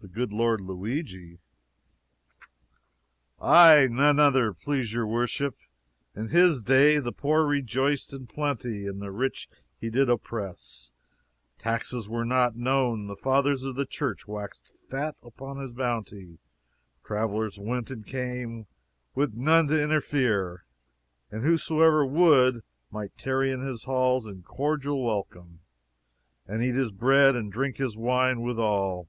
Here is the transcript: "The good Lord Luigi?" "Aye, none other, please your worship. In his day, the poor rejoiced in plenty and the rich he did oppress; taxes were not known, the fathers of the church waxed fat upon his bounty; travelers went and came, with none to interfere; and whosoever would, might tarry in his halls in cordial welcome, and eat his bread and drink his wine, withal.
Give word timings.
"The 0.00 0.08
good 0.08 0.32
Lord 0.32 0.60
Luigi?" 0.60 1.38
"Aye, 3.40 3.88
none 3.90 4.18
other, 4.18 4.52
please 4.52 4.92
your 4.92 5.06
worship. 5.06 5.56
In 6.14 6.28
his 6.28 6.62
day, 6.62 6.98
the 6.98 7.12
poor 7.12 7.46
rejoiced 7.46 8.12
in 8.12 8.26
plenty 8.26 8.86
and 8.86 9.00
the 9.00 9.10
rich 9.12 9.48
he 9.80 9.88
did 9.88 10.10
oppress; 10.10 10.90
taxes 11.58 12.08
were 12.10 12.26
not 12.26 12.56
known, 12.56 13.06
the 13.06 13.16
fathers 13.16 13.64
of 13.64 13.76
the 13.76 13.86
church 13.86 14.26
waxed 14.28 14.72
fat 14.90 15.16
upon 15.22 15.58
his 15.60 15.72
bounty; 15.72 16.40
travelers 17.04 17.58
went 17.58 17.90
and 17.90 18.04
came, 18.06 18.66
with 19.14 19.32
none 19.34 19.66
to 19.68 19.80
interfere; 19.80 20.66
and 21.30 21.42
whosoever 21.42 22.04
would, 22.04 22.62
might 22.90 23.16
tarry 23.16 23.50
in 23.50 23.60
his 23.62 23.84
halls 23.84 24.26
in 24.26 24.42
cordial 24.42 25.02
welcome, 25.02 25.60
and 26.46 26.62
eat 26.62 26.74
his 26.74 26.90
bread 26.90 27.34
and 27.34 27.52
drink 27.52 27.76
his 27.76 27.96
wine, 27.96 28.42
withal. 28.42 29.08